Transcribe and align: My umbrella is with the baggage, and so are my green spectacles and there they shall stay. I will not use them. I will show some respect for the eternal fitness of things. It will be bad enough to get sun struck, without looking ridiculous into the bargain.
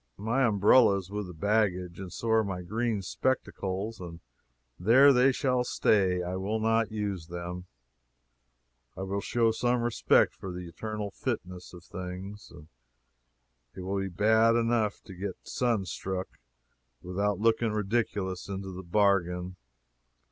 My 0.17 0.43
umbrella 0.47 0.97
is 0.97 1.11
with 1.11 1.27
the 1.27 1.33
baggage, 1.35 1.99
and 1.99 2.11
so 2.11 2.29
are 2.29 2.43
my 2.43 2.63
green 2.63 3.03
spectacles 3.03 3.99
and 3.99 4.19
there 4.79 5.13
they 5.13 5.31
shall 5.31 5.63
stay. 5.63 6.23
I 6.23 6.37
will 6.37 6.59
not 6.59 6.91
use 6.91 7.27
them. 7.27 7.67
I 8.97 9.03
will 9.03 9.21
show 9.21 9.51
some 9.51 9.83
respect 9.83 10.33
for 10.33 10.51
the 10.51 10.67
eternal 10.67 11.11
fitness 11.11 11.71
of 11.71 11.83
things. 11.83 12.51
It 13.75 13.81
will 13.81 13.99
be 14.01 14.09
bad 14.09 14.55
enough 14.55 15.01
to 15.03 15.13
get 15.13 15.35
sun 15.43 15.85
struck, 15.85 16.39
without 17.03 17.37
looking 17.37 17.71
ridiculous 17.71 18.49
into 18.49 18.71
the 18.71 18.81
bargain. 18.81 19.55